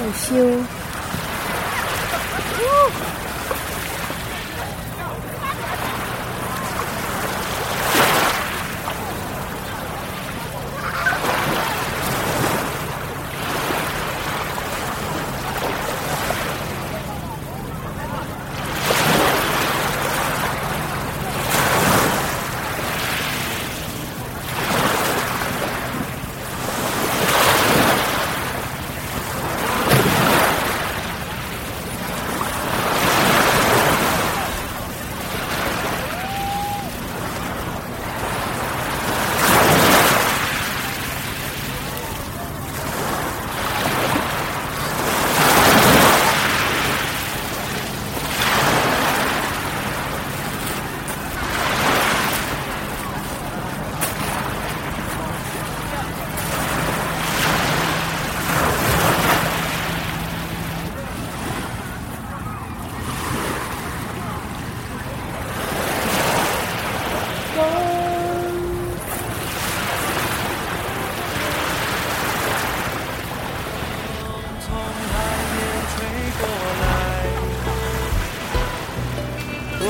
[0.00, 0.80] 不休。
[74.62, 75.14] 从海
[75.52, 75.58] 面
[75.90, 75.96] 吹
[76.38, 76.42] 过
[76.80, 76.82] 来，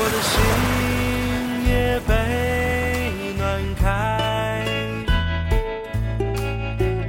[0.03, 0.33] 我的心
[1.69, 2.09] 也被
[3.37, 3.41] 暖
[3.75, 3.85] 开。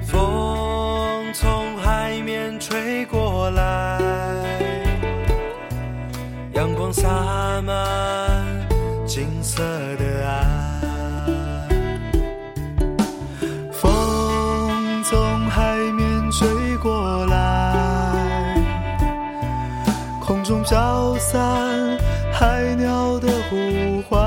[0.05, 3.99] 风从海面吹过来，
[6.53, 7.09] 阳光洒
[7.63, 8.45] 满
[9.07, 9.63] 金色
[9.97, 10.45] 的岸。
[13.73, 13.81] 风
[15.03, 18.55] 从海面吹过来，
[20.21, 21.92] 空中飘散
[22.43, 24.19] 海鸟的呼唤。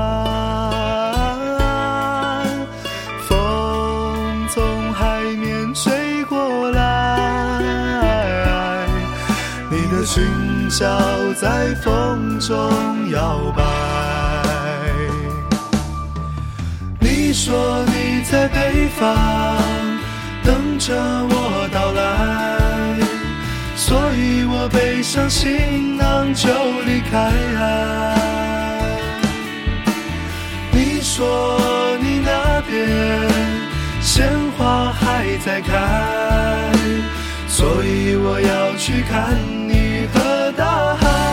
[3.28, 7.60] 风从海面吹过来，
[9.70, 10.24] 你的裙
[10.70, 10.86] 角
[11.38, 12.56] 在风中
[13.10, 13.62] 摇摆。
[16.98, 19.14] 你说你在北方
[20.42, 22.65] 等着我到来，
[23.86, 26.48] 所以我背上行囊就
[26.84, 27.30] 离开。
[30.72, 33.30] 你说你那边
[34.00, 36.72] 鲜花还在开，
[37.46, 39.38] 所以我要去看
[39.68, 41.25] 你和大海。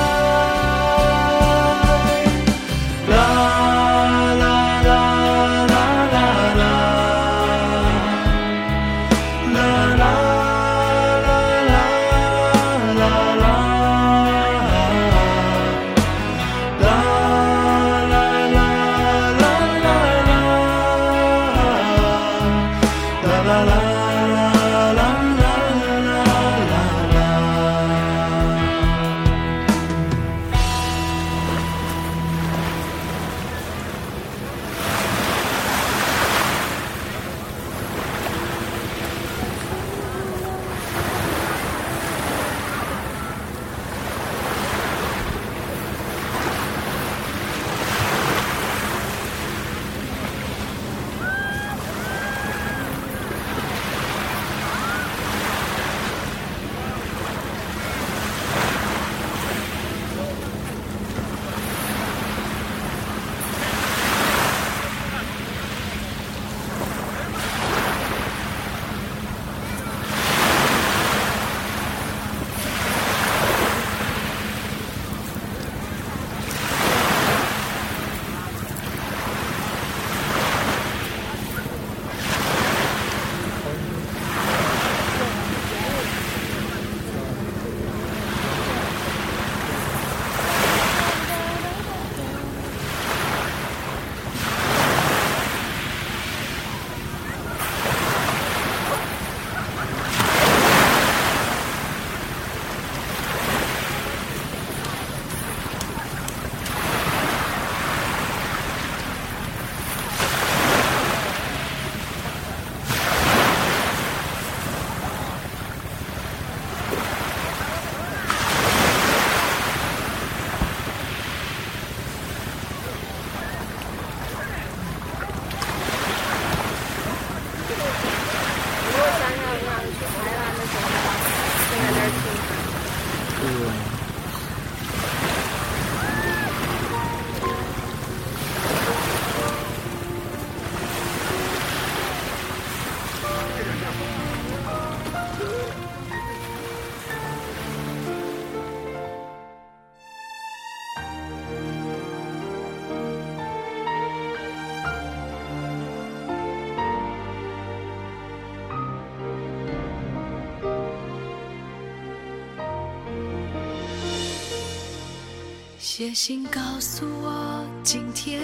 [165.96, 168.42] 写信告诉我，今天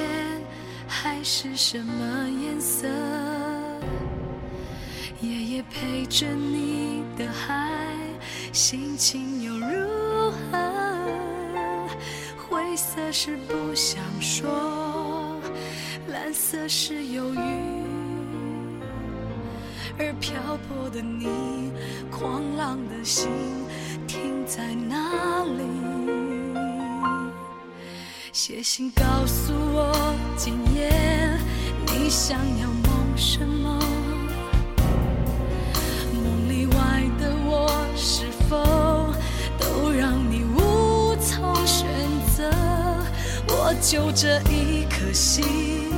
[0.88, 2.88] 海是什么颜色？
[5.20, 7.74] 夜夜陪着你的海，
[8.54, 11.90] 心情又如何？
[12.38, 15.42] 灰色是不想说，
[16.08, 17.40] 蓝色是忧郁，
[19.98, 21.72] 而漂泊的你，
[22.12, 23.28] 狂浪的心
[24.06, 26.19] 停在哪里？
[28.42, 30.90] 写信告诉我，今夜
[31.88, 33.78] 你想要梦什么？
[36.14, 39.14] 梦里外的我，是否
[39.60, 41.86] 都让你无从选
[42.34, 42.50] 择？
[43.50, 45.92] 我就这一颗心，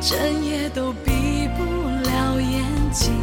[0.00, 1.62] 整夜都闭不
[2.10, 3.14] 了眼睛。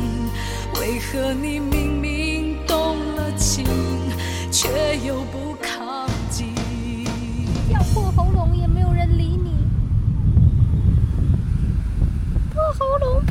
[0.79, 3.65] 为何你明明动了情，
[4.49, 5.50] 却又不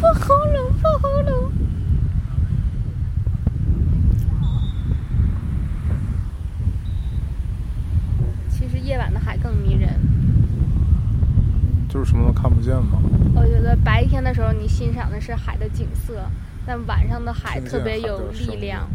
[0.01, 1.53] 破喉咙，破喉咙。
[8.49, 9.91] 其实夜晚的海更迷人。
[11.87, 12.99] 就是什么都看不见嘛。
[13.35, 16.25] 我觉得白天的时候你欣赏的是海的景色，
[16.65, 18.89] 但晚上的海特别有力量。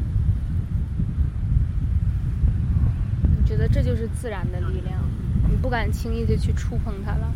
[3.38, 5.00] 你觉得这就是自然的力量？
[5.48, 7.31] 你不敢轻易的去触碰它了。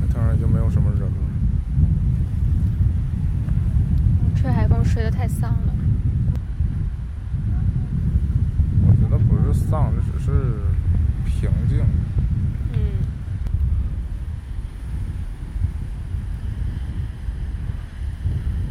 [0.00, 1.08] 那当然就没有什么人了。
[4.36, 5.74] 吹海风吹得太丧了。
[8.86, 10.30] 我觉得不是丧，这只是
[11.26, 11.84] 平静。
[12.72, 12.78] 嗯。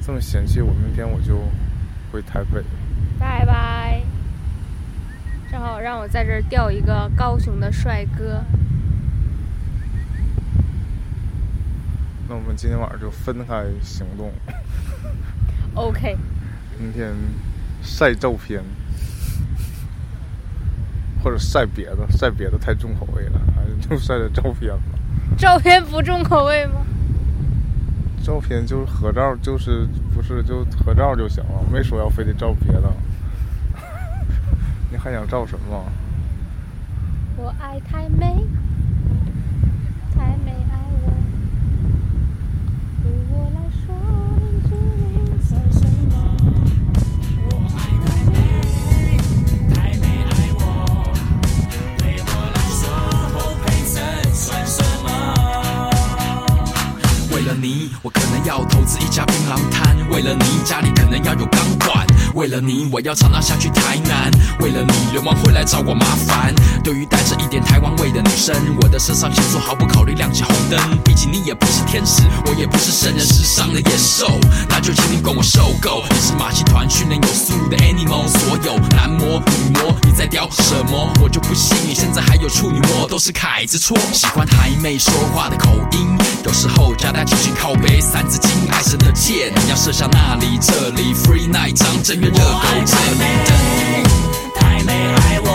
[0.10, 1.38] 这么嫌弃我，明天我就
[2.12, 2.64] 回台北。
[3.20, 4.02] 拜拜。
[5.52, 8.44] 正好让我在这儿钓一个高雄的帅哥。
[12.28, 14.32] 那我们今天晚上就分开行动。
[15.76, 16.18] OK。
[16.80, 17.14] 明天
[17.84, 18.64] 晒照片，
[21.24, 25.38] 或者晒别的，晒别的太重口味了，还是就晒点照片吧。
[25.38, 26.84] 照片不重口味吗？
[28.24, 32.92] 照片就是合照，就是不是就合照就行了，没说要非得照别的。
[34.92, 35.84] 你还想照什么？
[37.38, 38.46] 我爱太美，
[62.40, 64.32] 为了你，我要常常下去台南；
[64.62, 66.56] 为了你，流氓会来找我麻烦。
[66.82, 70.80] 对于带着一点台湾味的女生，我的身上腺素毫不考虑亮起红灯。
[71.04, 76.06] 毕竟你也不是天使，我也不是圣人，世上的野兽，那就请你管我受够。
[76.12, 81.12] 你是马戏团训练有素的 animal，所有男模女模，你在屌什么？
[81.22, 83.98] 我就不信你现在还有处女膜，都是凯子错。
[84.14, 86.08] 喜欢台妹说话的口音，
[86.46, 94.08] 有时候夹带情绪靠背，三字经爱神的箭，要射向那里这里，free night 张震岳热狗这里等你。
[94.56, 95.48] 太美爱我，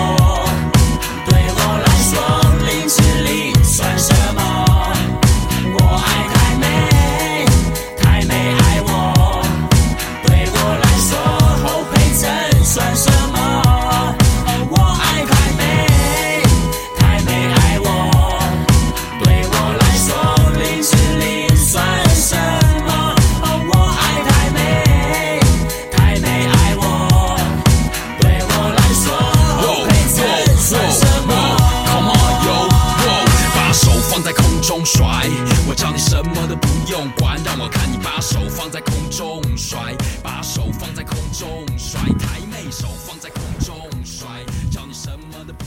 [38.94, 44.28] 空中甩，把手放在空中甩，台妹手放在空中甩，
[44.70, 45.64] 叫你什么都不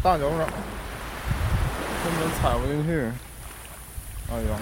[0.00, 0.38] 大脚掌，
[2.04, 3.10] 根本踩不进去。
[4.30, 4.56] 哎呀！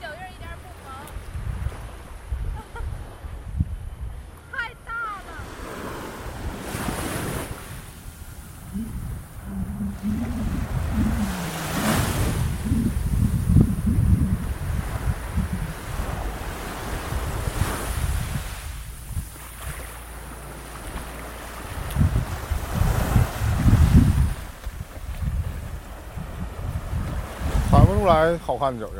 [0.00, 0.64] 脚印一点不，
[4.50, 5.30] 太大了。
[28.02, 28.90] 出来好看的脚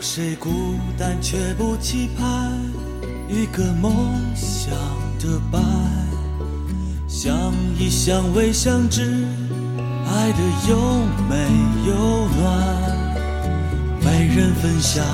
[0.00, 0.48] 有谁孤
[0.96, 2.58] 单却不期盼
[3.28, 4.72] 一个梦想
[5.18, 5.62] 的伴？
[7.06, 9.26] 相依相偎相知，
[10.06, 10.38] 爱的
[10.70, 10.78] 有
[11.28, 11.36] 美
[11.86, 12.40] 有暖。
[14.02, 15.04] 没人分享，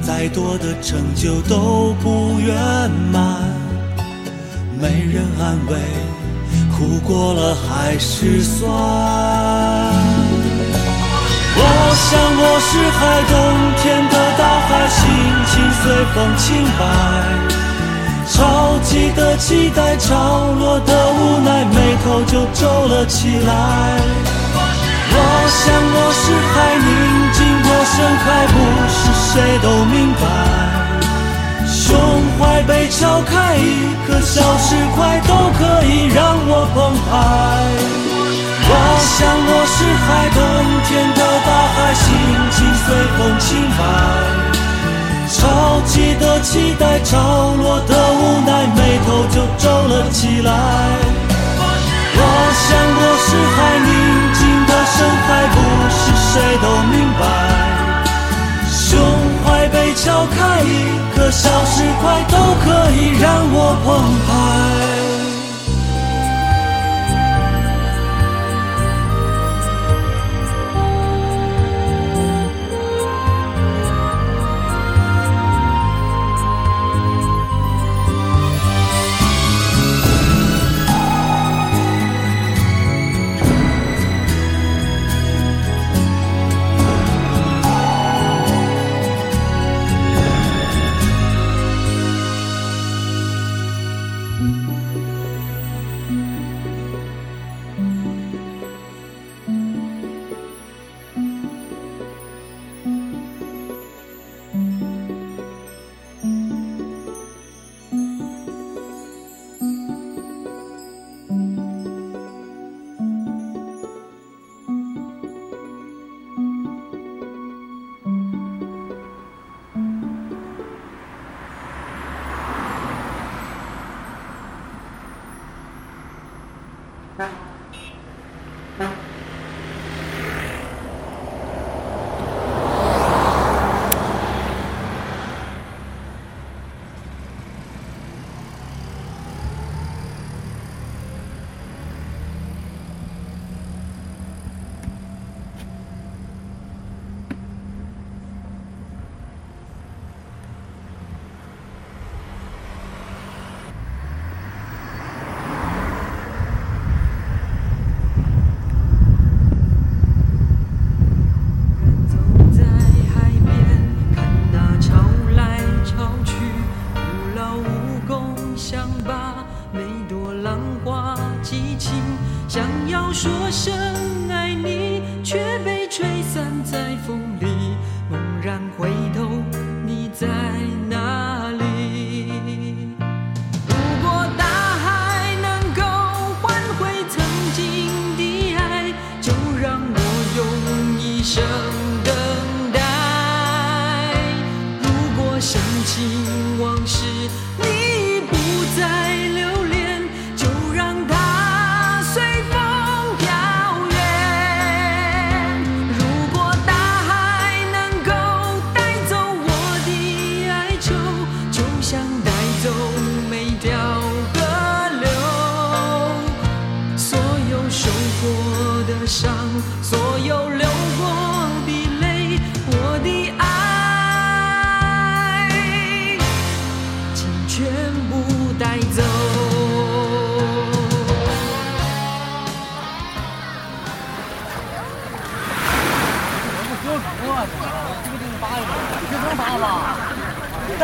[0.00, 3.42] 再多的成就都不圆满。
[4.80, 5.76] 没人安慰，
[6.78, 9.95] 苦过了还是酸。
[11.96, 13.32] 我想我是海，冬
[13.80, 15.00] 天的大海，心
[15.48, 16.44] 情随风轻
[16.78, 16.84] 摆。
[18.28, 23.50] 潮起的期待，潮落的无奈，眉头就皱了起来。
[25.08, 25.16] 我
[25.48, 26.86] 想我是海，宁
[27.32, 28.54] 静或深海，不
[28.92, 29.00] 是
[29.32, 30.22] 谁都明白。
[31.66, 31.96] 胸
[32.38, 38.05] 怀被敲开，一颗小石块都可以让我澎湃。
[38.68, 40.38] 我想我是海，冬
[40.86, 42.04] 天的大海，心
[42.50, 43.80] 情随风轻摆。
[45.28, 45.36] 潮
[45.86, 47.14] 起的期待，潮
[47.54, 50.50] 落的无奈，眉头就皱了起来。
[52.18, 52.20] 我
[52.64, 52.68] 想
[52.98, 53.56] 我是海，
[53.86, 53.90] 宁
[54.34, 54.96] 静的深
[55.26, 55.56] 海，不
[55.90, 56.00] 是
[56.32, 57.22] 谁都明白。
[58.68, 58.98] 胸
[59.44, 60.66] 怀被敲开，一
[61.14, 62.66] 颗小石块都可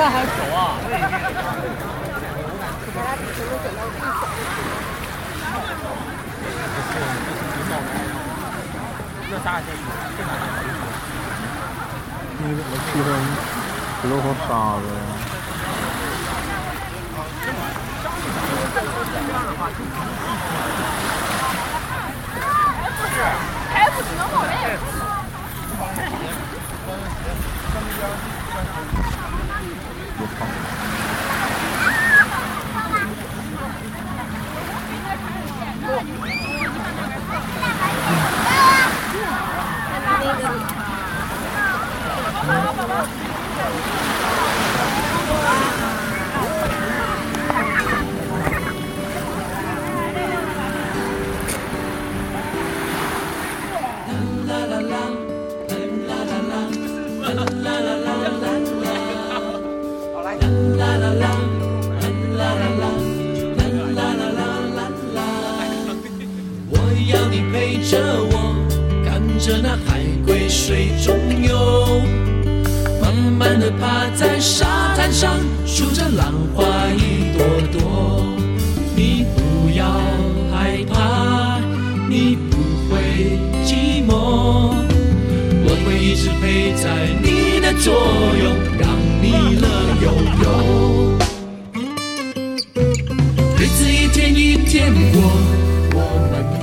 [0.02, 0.58] 那还走啊？
[12.40, 13.08] 那个我去了，
[14.02, 14.84] 石头和沙子。
[28.84, 29.21] Thank you.
[29.62, 30.46] どうした？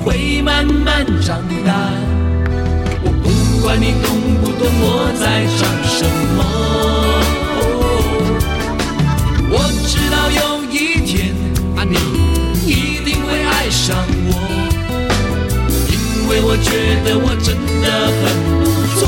[0.03, 1.73] 会慢慢长大，
[3.03, 3.27] 我不
[3.61, 4.09] 管你懂
[4.41, 6.39] 不懂我在唱什么。
[9.51, 11.33] 我知道有一天
[11.87, 11.95] 你
[12.65, 13.95] 一定会爱上
[14.27, 14.31] 我，
[15.89, 15.93] 因
[16.29, 16.69] 为我觉
[17.03, 17.47] 得我真
[17.81, 17.85] 的
[18.19, 18.21] 很
[18.59, 18.65] 不
[18.99, 19.01] 错。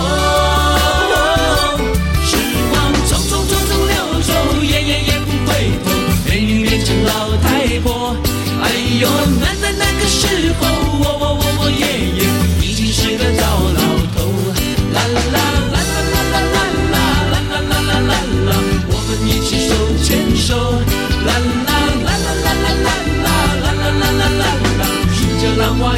[2.24, 2.30] 时
[2.72, 2.74] 光
[3.08, 4.30] 匆匆匆匆流走，
[4.64, 5.50] 也也也不回
[5.86, 5.88] 头，
[6.28, 8.16] 美女变成老太婆。
[8.64, 8.66] 哎
[9.00, 9.08] 呦，
[9.40, 9.91] 奶奶奶。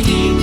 [0.08, 0.43] you.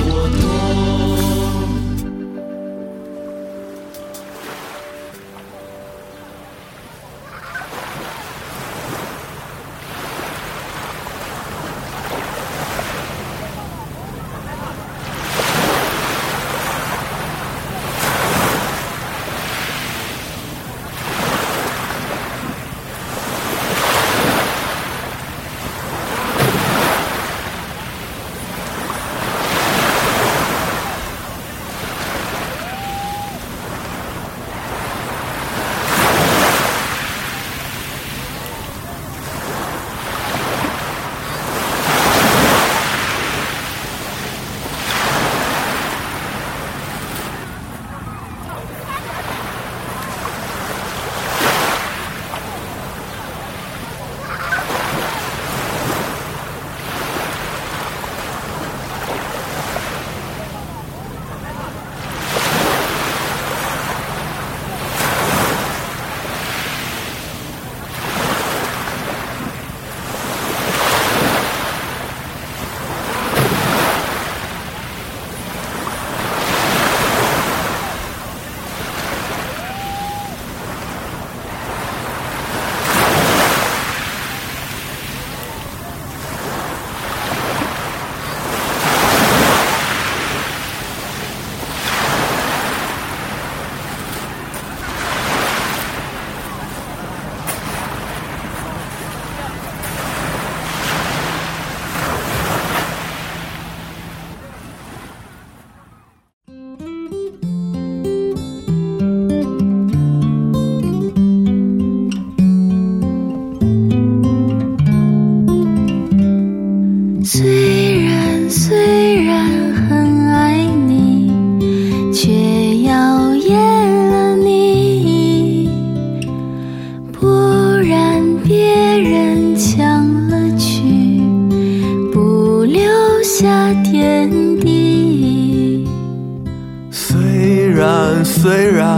[138.43, 138.89] 虽然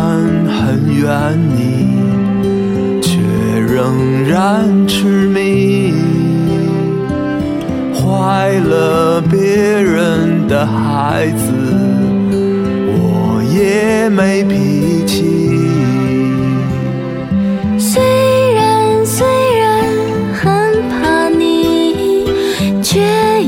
[0.46, 3.18] 很远你，却
[3.58, 5.92] 仍然痴迷。
[7.92, 11.52] 坏了别人的孩子，
[12.86, 15.24] 我也没脾气。
[17.80, 18.00] 虽
[18.54, 19.26] 然虽
[19.58, 19.84] 然
[20.34, 22.26] 很怕你，
[22.80, 23.00] 却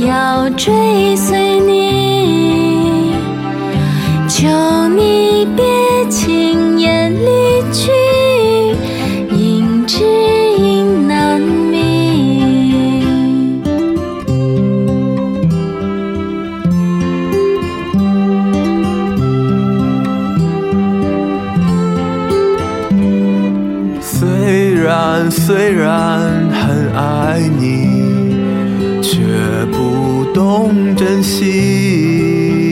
[0.04, 1.43] 要追随
[25.46, 28.35] 虽然很爱你，
[29.02, 29.20] 却
[29.72, 32.70] 不懂珍惜。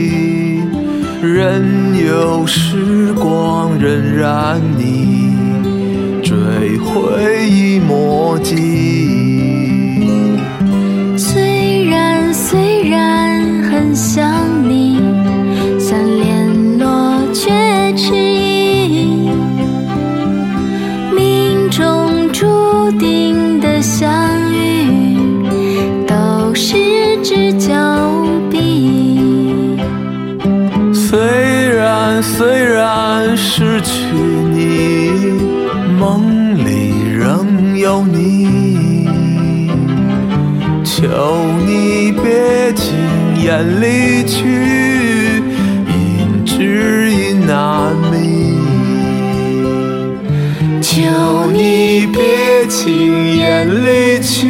[1.21, 1.61] 任
[1.95, 4.59] 由时光荏苒
[31.13, 31.21] 虽
[31.69, 34.15] 然虽然失去
[34.51, 35.11] 你，
[35.99, 39.07] 梦里仍有你。
[40.83, 41.05] 求
[41.67, 42.95] 你别轻
[43.43, 45.43] 言离去，
[45.87, 48.57] 因知音难觅。
[50.81, 50.97] 求
[51.51, 54.47] 你别轻言离去，